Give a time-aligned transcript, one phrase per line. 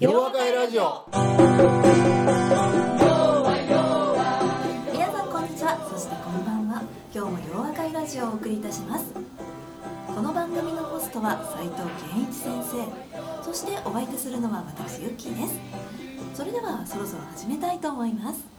[0.00, 1.06] 夜和会ラジオ。
[1.12, 1.22] 皆
[5.06, 5.88] さんこんにちは。
[5.88, 6.82] そしてこんばんは。
[7.14, 9.04] 今日も洋和会ラジオをお送りいたします。
[10.08, 12.84] この番組のホストは斉藤健一先生。
[13.44, 15.54] そしてお相手するのは私ユッキーです。
[16.34, 18.53] それではそろそろ始めたいと思います。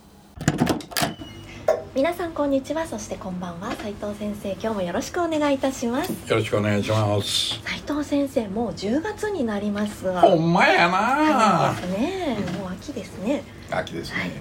[1.96, 2.86] 皆さんこんにちは。
[2.86, 3.71] そしてこんばんは。
[3.71, 6.11] 斉藤先生今日もよろしくお願いいたします。
[6.29, 7.61] よろしくお願いします。
[7.64, 10.20] 斉藤先生もう10月になりますが。
[10.20, 12.38] ほんまや早なね。
[12.60, 13.46] もう秋ですね。
[13.71, 14.32] 秋ですね、はい。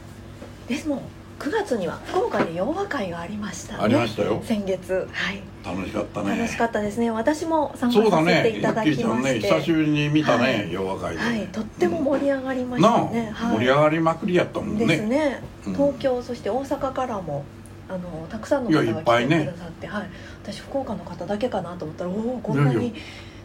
[0.67, 1.03] ですもん
[1.39, 3.79] 9月には福岡で洋和会がありましたね。
[3.83, 4.41] ありましたよ。
[4.45, 5.09] 先月。
[5.13, 5.43] はい。
[5.65, 6.37] 楽しかったね。
[6.37, 7.11] 楽しかったですね。
[7.11, 9.41] 私も参加そうださせてねいただきまして、ね。
[9.41, 10.73] 久しぶりに見たね、はい。
[10.73, 11.47] 洋和会で、はい。
[11.49, 14.87] とっても盛り上がりましたね、はい、盛り上がりまくりやったもんね。
[14.87, 15.43] ですね。
[15.67, 15.73] うん。
[15.75, 17.45] 東京そして大阪からも
[17.89, 20.09] あのたくさんの方が来てくださって、はい、
[20.43, 22.95] 私福岡の方だけかなと思ったらおおこんないに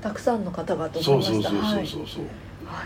[0.02, 1.50] たくさんの方がとそう思いました。
[1.50, 2.32] そうそうそうはいそうそう、はい、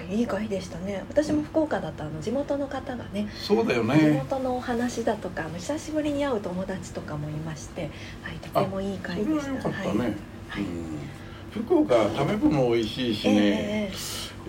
[0.09, 1.03] いい会でしたね。
[1.09, 7.89] 私も福岡だとあの地元の方がねそうだよ地ね元のお話だとかあの久しぶりに会う友達とかもいまして、
[8.21, 9.69] はい、とてもいいそ会でした。
[9.69, 10.05] ね、はいは
[10.59, 10.63] い。
[10.63, 10.99] うん、
[11.51, 13.91] 福岡食べ物美味しいしね、え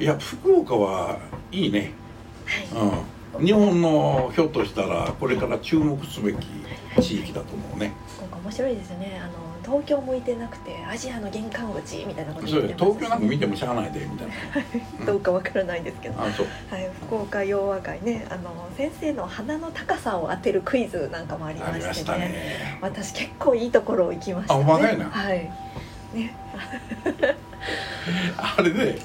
[0.01, 1.21] えいや福岡は
[1.53, 1.93] いいね、
[2.73, 3.03] は
[3.39, 3.39] い。
[3.39, 6.47] うん、日本のひょっとしたらこれから注目すべき
[7.01, 9.21] 地域だと思うね、福岡面白いですよね。
[9.23, 9.33] あの
[9.65, 14.35] 東京向いてなくてアジアの玄関口みたいなこと言ってます東京なんか見てもしゃあないでみたいな。
[15.07, 16.47] どうかわからないですけど、あそう。
[16.71, 22.19] はい、福岡洋和会ねあの先生の鼻の高さを当てるクイズなんかもありましてね。
[22.19, 22.79] ね。
[22.81, 24.65] 私結構いいところ行きましたね。
[24.65, 25.51] はい。
[26.15, 26.37] ね。
[28.37, 28.99] あれではい。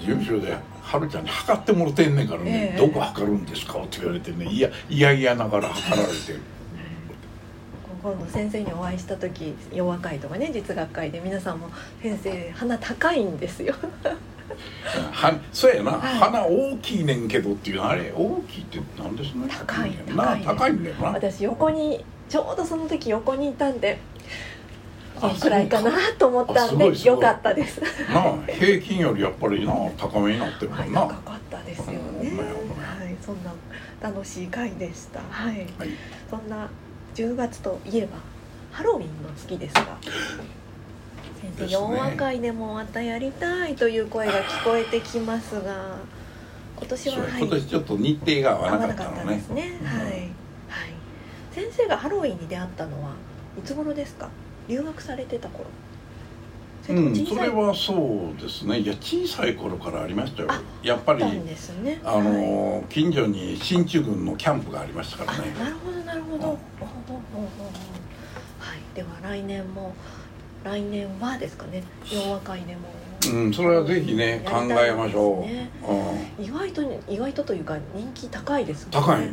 [0.00, 2.78] 事務所で「はるちゃんに測ってもろてんねんからね、ええ。
[2.78, 4.46] どこ測るんですか?」って言われてね。
[4.46, 6.55] いやいやいやながら測られて
[8.06, 11.68] 今度先生にお会いした時洋和会とかね実学会で皆さんも
[12.00, 13.74] 「先生鼻高いんですよ」
[15.10, 16.18] はそうやな、はい。
[16.18, 19.48] 鼻大きいねんけどっていうのあれ大きいってなんですね？
[19.48, 20.24] 高いな。
[20.24, 21.08] 高い高いんだよな。
[21.08, 23.98] 私横にちょうどその時横にいたんで
[25.20, 27.80] こあのくらいかなと思ったんでよかったです。
[28.08, 31.98] なあ平均よりやっぱりな高めになってるもはいんな、高かったですよね。
[32.38, 33.52] はいそんな
[34.00, 35.18] 楽しい会でした。
[35.28, 35.56] はい。
[35.56, 35.66] はい。
[36.30, 36.68] そんな
[37.16, 38.18] 10月といえば
[38.70, 40.12] ハロウィンの月ですが先
[41.42, 45.96] 生ですね洋和会でもまたやりたいという声が聞こえてきますが
[46.76, 49.78] 今年ははい今年ちょっと日程が合合わなわなかったかったのねですね。
[49.80, 50.28] うんはい、はい。
[51.52, 53.14] 先生がハロウィンに出会ったのは
[53.58, 54.28] いつ頃ですか？
[54.68, 55.64] 留学されてた頃。
[56.86, 58.78] それとうん、それはそうですね。
[58.78, 60.48] いや小さい頃からありましたよ。
[60.50, 62.00] あやっぱりね。
[62.04, 66.48] あのー近所に進駐軍のキャンプがありましたからはい、ねあ、なるほどなるほど。
[66.48, 66.58] はい。
[68.94, 69.94] では来年も
[70.62, 71.82] 来年はですかね。
[72.12, 73.06] 洋和会でも。
[73.32, 79.28] うんそれはぜひね考えましょう、うん、意外と意外とというか人気高いですもん高い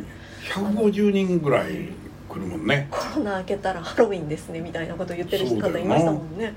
[0.52, 1.90] 150人ぐらい
[2.34, 2.88] 来るもんね。
[2.90, 6.54] コロナ明けたらハロウィンですねみたいなこと言ってるそうだよない方ましたもんね。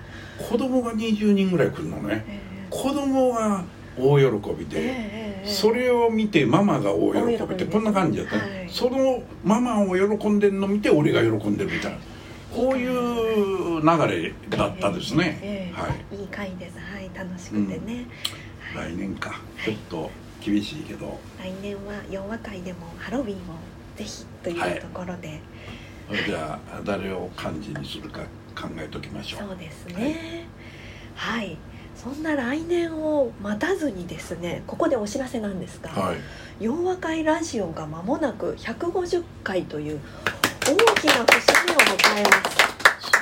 [0.50, 2.26] 子供が20人ぐらい来るのね。
[2.28, 2.40] え
[2.70, 3.64] 子供が
[3.98, 8.70] 大喜びえで、えええそれを見てママが大喜びってこんな感じだった、はい。
[8.70, 11.98] そのママを喜んでるの見て俺が喜んでるみたいな。
[12.54, 15.80] こういう流れだったですね、ええ。
[15.80, 16.16] はい。
[16.16, 16.78] いい回です。
[16.80, 17.10] はい。
[17.14, 18.08] 楽しくてね、
[18.74, 18.94] はい。
[18.94, 19.30] 来年か。
[19.30, 19.66] はい。
[19.66, 20.12] ちょっと
[20.44, 23.38] 厳しいけど、来年は洋和会でもハロウィンを
[23.98, 25.40] ぜひというところで、
[26.08, 28.22] それじゃあ誰を幹事にするか
[28.56, 29.48] 考えときましょう。
[29.50, 30.46] そうですね。
[31.16, 31.58] はい、
[31.96, 36.18] そんな来年を待たずにですねここでお知らせなんですが、はい。
[36.60, 40.00] 洋和会ラジオが間もなく150回という
[40.66, 42.58] 大きな節目を迎えます。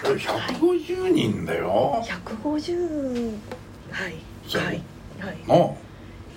[0.04, 3.40] それ150人だよ、150
[3.92, 4.16] はい。
[4.48, 4.62] そう。
[4.62, 4.82] はい。
[5.20, 5.38] はい。
[5.46, 5.78] も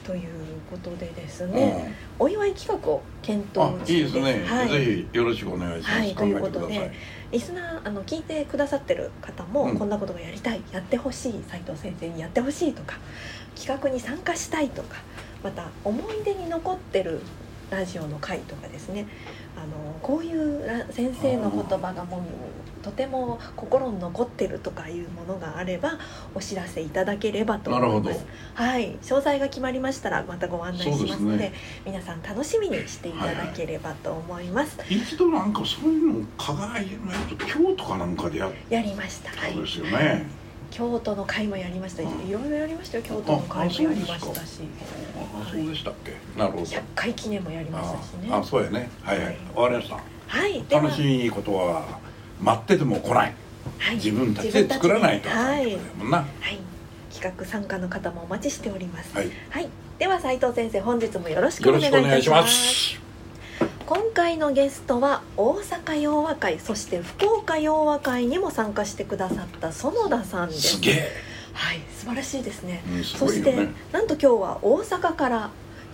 [0.08, 0.30] という
[0.70, 6.90] ことでですう、ね、お祝い企画を検うん、あ討いいですね、はい、ぜひよろしくお願いします、はいということで
[7.30, 9.78] リスナーあの聞いてくださってる方も、うん。
[9.78, 12.96] こんなことがやりたいやってほしい斉藤先生にやってほしいとか
[13.54, 14.96] 企画に参加したいとか
[15.44, 17.20] また思い出に残ってる
[17.70, 19.06] ラジオの回とかですね。
[19.58, 22.20] あのこういうら先生の言葉がもう
[22.82, 25.98] とても心に残ってるとかいうものがあれば
[26.34, 28.04] お知らせいただければと思います。
[28.04, 28.62] なるほ。
[28.70, 31.52] はい、詳細が決まりましたらまたご案内しますのでね。
[31.84, 34.78] 皆さん楽しみにしていただければと思います。
[34.88, 39.30] 一度なんかそういうの加害のやつ京都かなんかでやっやりました。
[39.30, 39.52] はい。
[39.52, 40.26] たんですよね、
[40.70, 42.02] 京都の会もやりました。
[42.02, 43.04] いうんろいろやりましたよ。
[43.04, 44.60] 京都の会もやりましたし、
[45.16, 46.12] あそうでしたっけ。
[46.38, 46.64] なるほど。
[46.64, 48.28] 100回記念もやりましたしね。
[48.30, 48.90] ああそうやね。
[49.02, 49.36] はいはい。
[49.54, 49.96] わかりました。
[50.28, 52.00] はい、楽しいことは
[52.40, 53.34] 待ってても来ない。
[53.78, 55.28] はい、自分たちで作らないと。
[55.28, 56.18] はい、もんな。
[56.18, 56.58] はい、
[57.12, 59.14] 企画参加の方もお待ちしております。
[59.14, 59.30] はい。
[59.50, 59.68] はい、
[59.98, 62.54] では斉藤先生本日もよろしくよお願いしまます。
[62.54, 63.00] す
[63.86, 70.76] 今回のゲストは大阪洋和会そして福岡洋和会にも参加してくださった園田さんです。
[70.76, 71.12] すげえ、
[71.54, 71.80] はい。
[71.96, 72.82] 素晴らしいですね。
[72.92, 75.50] うん、すそして、なんと今日は大阪から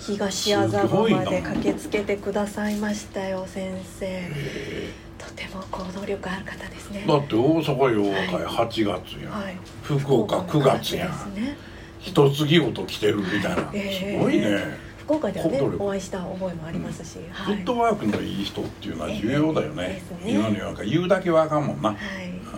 [0.06, 4.06] 東麻布まで駆けつけてくださいましたよ先生。
[4.06, 7.04] へとても行動力ある方ですね。
[7.04, 9.56] えだって大阪洋和会8月やん、はい。
[9.82, 11.56] 福岡9月やね。
[12.00, 14.18] 一月ごと来てるみたいな、ええ。
[14.18, 17.56] すごいね、福岡ではねお会いした覚えもありますし、はい。
[17.56, 20.18] フットワークのいい人っていうのは重要だよね,、ですね。
[20.26, 21.98] 今の世の中言うだけはあかんもんな、はい、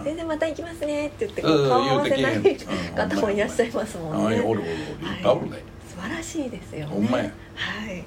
[0.05, 2.57] 全然また行きますねって言ってうん顔合わせない
[2.95, 4.39] 方もいらっしゃいますもんね。
[4.39, 5.63] ああおるおるおるいっぱいおるで、素
[6.09, 6.87] 晴らしいですよね。
[6.87, 7.25] ほんまや。
[7.55, 8.05] はい。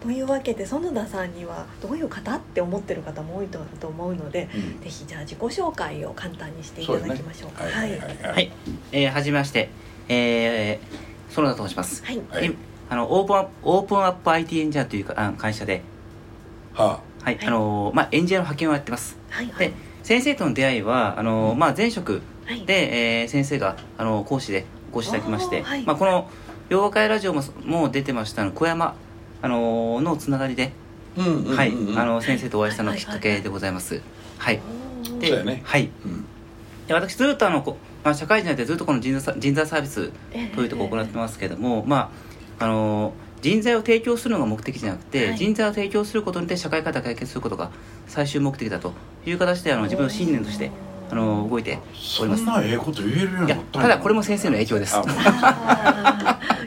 [0.00, 4.80] というわけで園田さんにはどういう方って思ってる方も多いとと思うので、うん。
[4.80, 7.64] ぜひじゃあ自己紹介を簡単にしていただきましょうか。
[7.64, 7.72] はい。
[7.72, 8.52] はいはいはい、はい、
[8.92, 9.70] えー、はじめまして、
[10.08, 12.04] えー、園田と申します。
[12.04, 12.20] はい。
[12.28, 12.46] はい。
[12.46, 12.54] え
[12.90, 15.82] あのオープンアップオープンアップ IT エンジニアというかあ会社で、
[16.74, 17.46] ははい、はい。
[17.46, 19.16] あのーまあエンジニアの派遣をやってます。
[19.30, 19.68] はいはい。
[19.70, 21.58] で、先生との出会いはあのーうん。
[21.58, 22.66] まあ前職はい。
[22.66, 25.82] で、えー、先生があのー講師でご指導いただきまして、はい。
[25.84, 26.28] まあこの
[26.68, 28.94] 洋和会ラジオももう出てましたあの小山
[29.42, 30.72] あのーのつながりで、
[31.18, 31.56] あうんうんうんうん。
[31.56, 34.00] はい、あの先生とお会いしたのきっかけでございます。
[34.38, 34.60] はい。
[35.20, 35.60] でそうやね。
[35.64, 35.90] はい。
[36.04, 36.24] うん。
[36.86, 40.56] で私ずっとあのこまあ社会人になってずっとこの人材さ人材サービスええ。
[40.56, 42.10] というところを行ってますけども、ま
[42.58, 43.12] ああの
[43.42, 45.36] 人材を提供するのが目的じゃなくて、はい。
[45.36, 47.70] 人材を提供することによって社会課題を解決することが
[48.06, 48.94] 最終目的だと
[49.26, 50.70] いう形であの自分の信念として
[51.10, 51.78] あの動いて
[52.20, 52.44] おります。
[52.44, 54.96] そんなええこと言えるようにいやなったんただこれも先生の影響です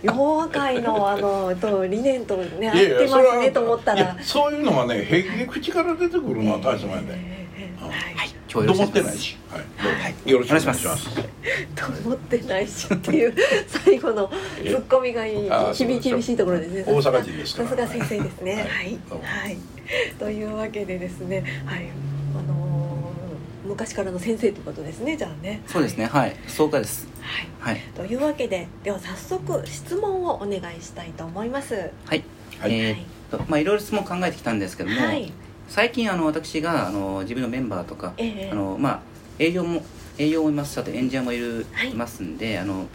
[0.07, 4.17] ああー洋和会のあのと理念とね合ってますねと思ったら。
[4.21, 7.47] そういうのはね平気で口から出てくるのは大したもんやで、ええ。
[7.57, 7.89] ええうん。
[7.89, 8.13] はい。
[8.15, 9.17] はい今日よろしくおどもってない願い。
[9.17, 9.37] しますし、
[9.83, 10.31] はい。
[10.31, 11.15] よろしくお願いします。
[11.75, 13.35] と思ってないしっていう
[13.67, 16.83] 最後のツッコミがいい厳厳しいところですね。
[16.87, 18.53] 大阪人ですさすが先生ですね。
[18.55, 18.99] はい。
[19.21, 19.57] はい、
[20.17, 21.43] というわけでですね。
[21.65, 21.79] はい。
[21.79, 22.06] あのー
[23.67, 25.61] 昔からの先生ということですねじゃあね。
[25.67, 26.35] そうですねはい。
[26.47, 27.07] 総会です。
[27.21, 27.75] はい。
[27.75, 27.83] はい。
[27.93, 31.75] というわけででは早速質問をお願いしたいと思います。
[32.05, 32.23] はい、
[32.59, 32.73] はい。
[32.73, 35.31] えーっとまあいろいろ質問考えてきたんですけども、はい。
[35.67, 38.49] 最近あの私があの自分のメンバーとかええ。
[38.51, 39.01] あのまあ
[39.37, 39.83] 営業も
[40.17, 41.91] 営業もいますあとエンジニアもいる、はい。
[41.91, 42.85] い、ますんであの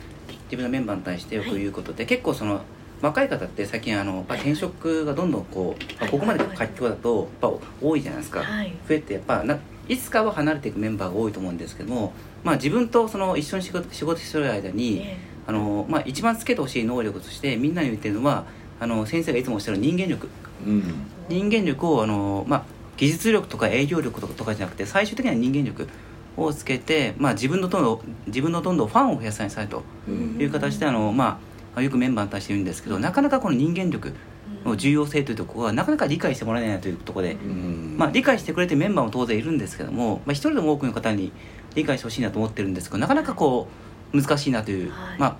[0.44, 2.62] 自分のメンバーに対してよく言うことで、結構その
[3.00, 8.72] 若い方って最近あのやっぱ転職がどんどんこう、まあここまで活況だとやっぱ多いじゃないですか、はい。
[8.88, 9.58] 増えてやっぱな
[9.92, 12.12] いつかは離れていくメンバーが多いと思うんですけども、
[12.42, 15.16] まあ、自分とその一緒に仕事仕事してる間に、え
[15.46, 18.46] あのまあ、一番つけてほしい能力としてみんなに言ってるのは
[18.80, 20.28] あの先生がいつもおっしゃる人間力。
[20.66, 20.80] うん。
[21.28, 22.64] え人間力をあの、まあ、
[22.96, 25.88] 技術力とか営業力とかとかじゃなくて最終的には人間力
[26.36, 31.38] をつけて、まあ、自分のどんどん自分のどんどんファンを増やさなさいとうんいう形であの、ま
[31.76, 34.14] あ、よくメンバーに対して言うんですけどなかなかこの人間力
[34.64, 37.96] の重要性というところはなかなか理解してもらえないというところで、うん。
[37.98, 41.32] まあ、理解してくれてるメンバーも当然いるんですけども、まあ、一人でも多くの方に
[41.74, 43.68] 理解してほしいなと思ってるんですけどなかなかこ
[44.12, 45.18] う難しいなという、はい。
[45.18, 45.36] まあ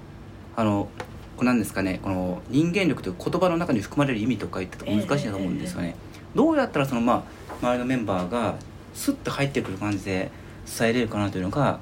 [0.55, 0.89] あの
[1.37, 5.97] これなんですかねこの人間力という言葉の中に含まれる意味とか言ってと難しいなと思うんですよね、
[6.35, 8.57] どうやったらそのまあ周りのメンバーが
[8.95, 10.31] スッと入ってくる感じで
[10.79, 11.81] 伝えれるかなというのが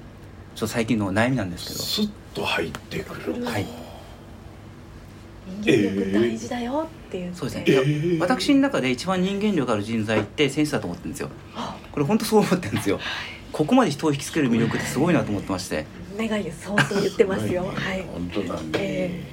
[0.55, 1.79] ちょっと最近の悩みなんですけど。
[1.81, 3.45] スッと入ってくる。
[3.45, 3.65] はい。
[3.65, 3.90] 人
[5.61, 7.65] 間力大事だよって言って、そうですね。
[7.69, 8.19] えー。
[8.19, 11.21] 私の中で一番人間力ある人材って先生だと思ってるんです。
[11.21, 13.01] よあこれ本当そう思ってるんですよ。
[13.53, 15.87] ここまで人を引きつける魅力ってすごいなと思ってまして。
[16.17, 17.65] 願いです相当言ってますよ。
[17.65, 18.03] はい。
[18.03, 18.69] 本当だね。
[18.75, 19.25] え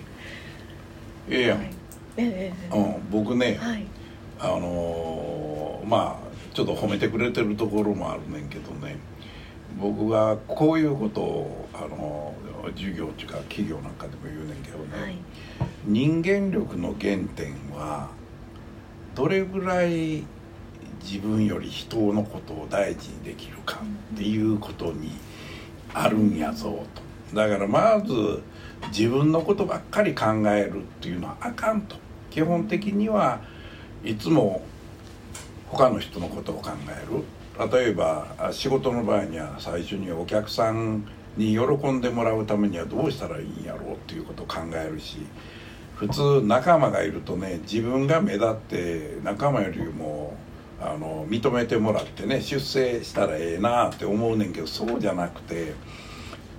[1.29, 1.69] ええやん、はい。
[2.17, 3.85] ええうん、僕ね、はい。
[4.39, 8.97] あのーまあちょっと褒めてくれてるところもあるねんけどね。
[9.79, 15.15] 僕がこういうことを、あのー授業っていうか企業なんかでも言うねんけどね、はい
[15.85, 18.09] 人間力の原点は
[19.15, 20.23] どれぐらい
[21.01, 23.81] 自分より人のことを大事にできるか
[24.13, 25.11] っていうことに
[25.93, 26.85] あるんやぞ
[27.31, 27.35] と。
[27.35, 28.41] だからまず
[28.89, 31.95] 自分のことばっかり考えるっていうのはあかんと。
[32.29, 33.41] 基本的には
[34.03, 34.63] いつも
[35.67, 37.23] 他の人のことを考える。
[37.71, 41.05] 例えば仕事の場合には最初にお客さん
[41.37, 45.17] に喜んでもらうためにはどうしたらいいんやろうっていうことを考えるし
[45.97, 50.35] 普通仲間がいるとね自分が目立って仲間よりも
[50.79, 55.73] あの認めてもらってね出世したらええなって思うねんけどそうじゃなくて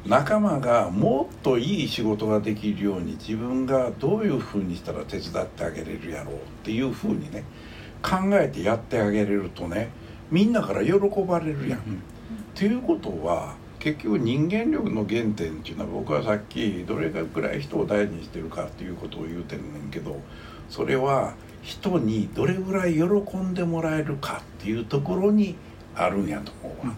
[0.07, 7.45] 仲間がもっといい仕事ができるように自分がどういうふうにしたら手伝ってあげれるやろうっていうふうにね
[8.03, 9.91] 考えてやってあげれるとね
[10.31, 10.93] みんなから喜
[11.27, 11.81] ばれるやん。
[11.81, 12.03] うん
[12.67, 20.21] いうことは結局人間力の原点っていうのは僕はさっきどれぐらい人を大事にしてるかっていうことを言うてるねんけど
[20.69, 25.57] それは人にどれぐらい喜んでもらえるかっていうところに
[25.95, 26.95] あるんやと思うわ。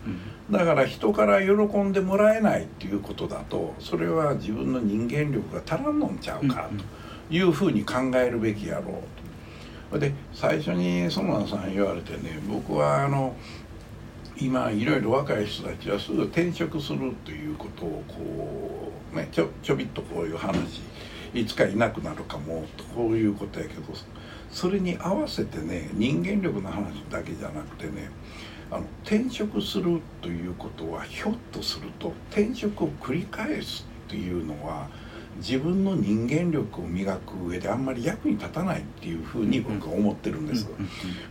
[0.50, 6.68] だから人から喜んでもらえないっていうことだとそれは自分の人間力が足らんのんちゃうか
[7.28, 9.02] というふうに考えるべきやろ
[9.90, 9.98] うと。
[9.98, 13.34] で最初に園田さん言われてね僕はあの
[14.40, 20.80] 今いろいろ若い人たちはすぐ転職するということをこうねちょちょびっとこういう話
[21.34, 23.82] いつかいなくなるかもとこういうことやけど
[24.50, 28.10] それに合わせてね人間力の話だけじゃなくてね
[28.70, 34.88] あの転職するということはひょっとすると転職を繰り返すっていうのは
[35.36, 40.68] 自分の人間力を磨く上であんまり役に立たないっていうふうに僕は思ってるんです。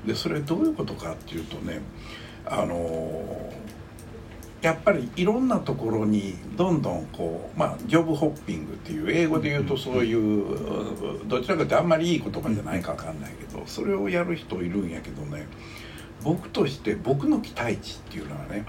[0.06, 1.82] でそれどういうことかっていうとね
[2.46, 3.52] あの
[4.62, 15.48] やっぱりいろんなところにどんどんこうまあジョブホッピングっていう英語で言うとそういうどちらかというとあんまりいい言葉じゃないか分かんないけどそれをやる人いるんやけどね
[16.24, 18.66] 僕として僕の期待値っていうのはね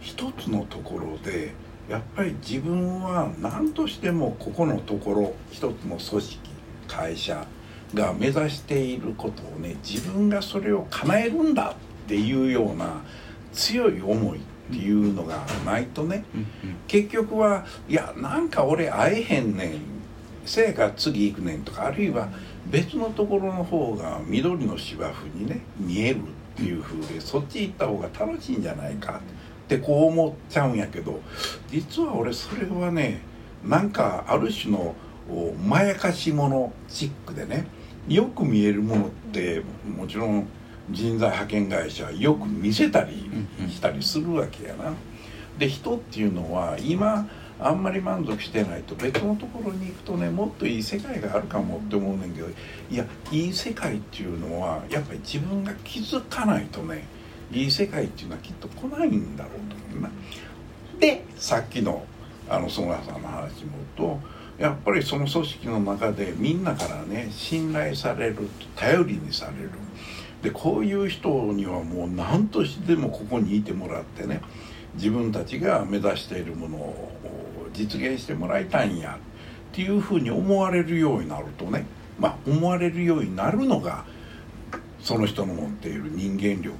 [0.00, 1.54] 一つのところで
[1.88, 6.38] やっぱり自分は何としてもここのところ一つの組織
[6.86, 7.46] 会社
[7.94, 13.02] が目指していることをね自分がそれを叶えるんだっていうような
[13.52, 16.24] 強い思いっていうのがないとね、
[16.86, 19.80] 結局はいやなんか俺会えへんねん
[20.44, 22.28] せやから次行くねんとかあるいは
[22.70, 26.22] 別のところの方が緑の芝生にね見えるっ
[26.56, 29.20] ていう風でそっち行った方が楽しいんじゃないか
[29.64, 31.20] ってこう思っちゃうんやけど
[31.70, 33.20] 実は俺それはね
[33.64, 34.94] なんかある種の
[35.66, 37.66] まやかしものチックでね
[38.08, 40.48] よく見えるものってもちろん
[40.90, 43.30] 人材派遣会社よく見せたり
[43.68, 44.92] したりするわけやな。
[45.58, 47.28] で人っていうのは今
[47.60, 52.48] あんまり満足してないと別のところに行くとねもっといい世界があるかもって思うねんけど
[52.90, 57.06] いやいい世界っていうのはやっぱり自分が気づかないとね
[57.52, 60.10] いい世界っていうのはきっと来ないんだろうと思うな。
[60.98, 62.04] でさっきの
[62.48, 64.18] あの曽我さんの話もと
[64.58, 69.70] やっぱりその組織の中でみんなからね信頼される頼りにされる。
[70.42, 74.40] でこういう人にはもう何としてもここにいてもらってね
[74.94, 79.18] 自分たちが目指しているものを実現してもらいたいんや
[79.72, 81.86] っていうふうに思われるようになるとね
[82.18, 84.04] まあ思われるようになるのが
[85.00, 86.76] その人の持っている人間力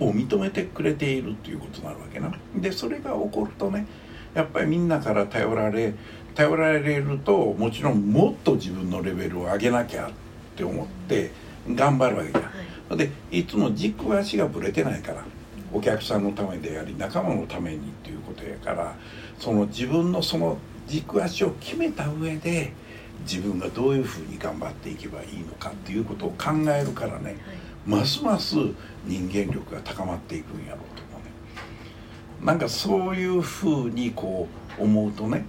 [0.00, 2.32] を認めてくれているっていうことになるわけな。
[2.56, 3.86] でそれが起こるとね
[4.34, 5.94] やっぱりみんなから頼られ
[6.34, 10.10] 頼られるともちろんもっと自分のレベルを上げなきゃっ
[10.56, 11.30] て思って
[11.74, 12.44] 頑張るわけじゃん。
[12.94, 15.24] でいつも軸足がぶれてないから
[15.72, 18.94] お客さんのためであり仲間のためにっていうことやから
[19.38, 22.72] その自分のその軸足を決めた上で
[23.22, 27.36] 自分がどういうふうに頑張っていけばいいのかっていうことを考えるからね、
[27.84, 28.54] ますます
[29.04, 31.32] 人間力が高まっていくんやろうと思うね。
[32.42, 34.46] なんかそういうふうにこ
[34.78, 35.44] う思うとね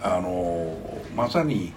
[0.00, 0.74] あの
[1.14, 1.72] まさに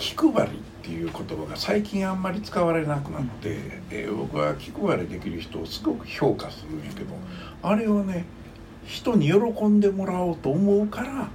[0.00, 3.58] 気配りっていう言葉が最近あんまり使われなくなって、
[3.90, 7.14] えー、僕は気配りできる人をすごく評価するんやけど
[7.62, 8.24] あれはね
[8.86, 11.28] 人に喜んでもらおうと思うから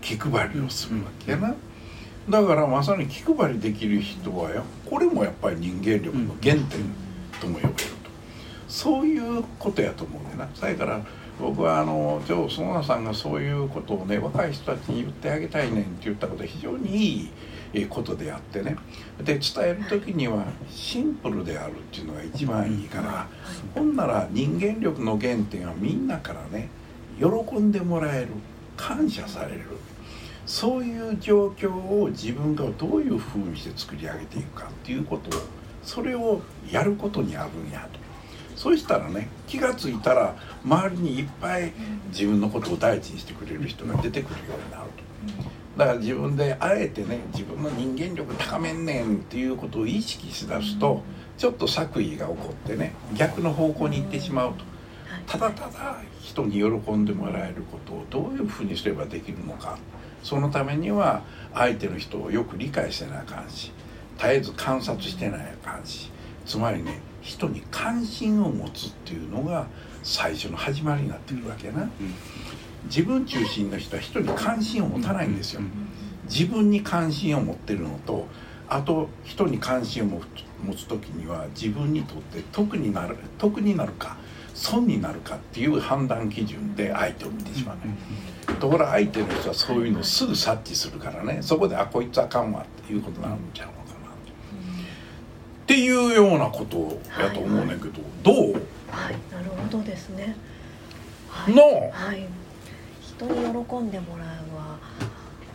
[0.00, 1.54] 気配りをするわけやな。
[2.30, 6.68] だからまさに気配りできる人はやこれもやっぱり人間力の原点
[7.40, 7.82] とも呼べると
[8.68, 10.48] そういうことやと思うねんな。
[10.54, 11.04] それから
[11.40, 17.30] 僕はあの今日園田さんがそういうことをね若い人たちに言ってあげたいねんって言ったことは非常にいい
[17.88, 18.76] ことであってね
[19.18, 23.28] で伝える時にはシンプルであるっていうのが一番いいから、
[23.74, 26.68] ほんなら人間力の原点はみんなからね
[27.18, 28.28] 喜んでもらえる
[28.76, 29.62] 感謝される
[30.46, 35.40] そういう状況を自分がどういうふうにして作り上げていくかっていうことを
[35.82, 38.02] それをやることにあるんやと。
[38.56, 41.72] そうしたらね気が付いたら周りにいっぱい
[42.10, 44.90] 自分のことを第一にしてくれる人が出てくるようになる
[45.42, 45.61] と。
[45.76, 51.02] だから自分であえてね自分の人間力高めんねんっていうことを意識しだすと
[51.38, 54.64] ちょっと作為が起こってね逆の方向に行ってしまうと。
[55.26, 59.78] ただただ人に喜んでもらえることをどういうふうにすればできるのか。
[60.22, 63.72] そのためには相手の人をよく理解してなあかんし
[64.18, 66.10] 絶えず観察してないあかんし
[66.46, 69.66] つまりね人に関心を持つっていうのが
[70.02, 71.82] 最初の始まりになってくるわけやな。
[71.82, 71.88] うん
[72.86, 75.62] 自分中心の人は人に関心を持たないんですよ。
[76.24, 78.26] 自分に関心を持ってるのと
[78.68, 80.06] あと人に関心を
[80.64, 84.16] 持つ時には自分にとって得になる得になるか
[84.54, 87.96] 損になるかっていう判断基準で相手を見てしまう、ね、
[88.60, 91.38] ところが相手の人はそういうのをすぐ察知するからね。
[91.42, 94.10] そこであこいつあかんわっていうことになるんちゃうのかな。
[94.10, 98.52] っていうようなことやと思うねんけど、どう？
[98.90, 99.16] はい。
[99.32, 100.36] なるほどですね。
[101.28, 101.54] はい。
[101.54, 101.66] なあ
[102.06, 102.26] はい
[103.26, 104.78] 人に喜んでもらうは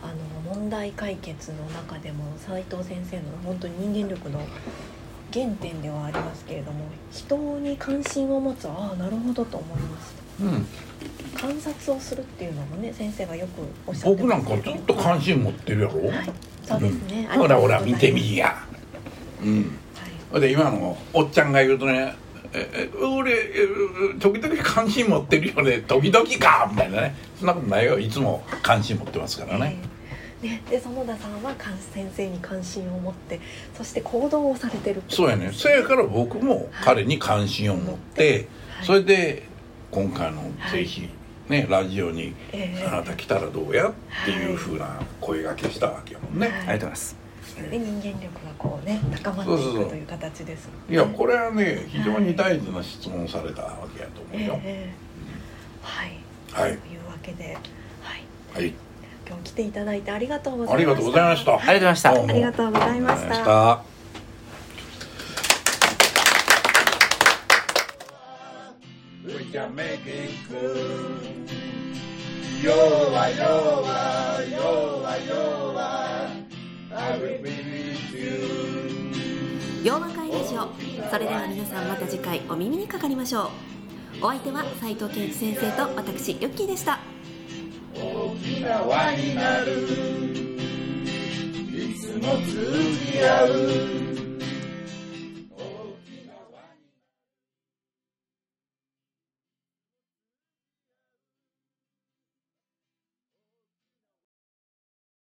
[0.02, 4.40] あの問題解決の中でも斉藤先生の本当に人間力の
[5.32, 10.06] 原点ではありますけれども人に関心を持つああなるほどと思いまし
[10.38, 10.44] た。
[10.44, 10.66] うん。
[11.34, 16.32] 観察をするっていうのもね先生がよくおっしゃって僕なんかずっと関心持ってるやろ、はい
[16.64, 18.54] そうですね、ほらほら見てみみや。
[19.42, 19.78] うん。
[20.30, 22.14] はいで今のおっちゃんが言うとね
[22.52, 23.68] 「ええ俺え
[24.18, 27.14] 時々関心持ってるよね時々か」みたいなね。
[27.38, 27.98] そんなことないよ。
[27.98, 29.78] いつも関心持ってますからね、
[30.42, 30.48] ええ。
[30.48, 33.40] ね、で園田さんは関先生に関心を持って
[33.76, 35.50] そして行動をされてるそうやね。
[35.52, 38.86] そやから僕も彼に関心を持って、はい。
[38.86, 39.44] それで
[39.90, 41.08] 今回のぜひ
[41.48, 42.86] ね、ラジオにええ。
[42.86, 43.92] あなた来たらどうやっ
[44.24, 46.56] ていうふうな声がけしたわけやもんね、はい。
[46.56, 47.16] ありがとうございます
[47.54, 55.08] それで人間力がこうね高まっていくという形ですいやこれはね非常に大事な質問をされたわけやと思うよ、ええ
[55.88, 56.18] はい、
[56.52, 56.78] はい。
[56.78, 57.56] というわけで、
[58.02, 58.22] はい、
[58.54, 58.74] はい。
[59.26, 60.74] 今日来ていただいてありがとうございました。
[60.74, 61.44] ありがとうございまし
[62.02, 62.10] た。
[62.10, 63.84] ありがとうございました。
[72.64, 73.18] どうも。
[73.18, 74.07] ありがと
[79.84, 80.68] 洋和会ラジオ。
[81.08, 83.50] それでは皆さんまた次回お耳にかかりましょ
[84.20, 84.24] う。
[84.24, 86.98] お相手は斉藤健一先生と私ヨッキーでした。
[87.94, 89.72] 大きな輪になる。
[91.72, 92.82] いつも通
[93.12, 94.07] じ合う。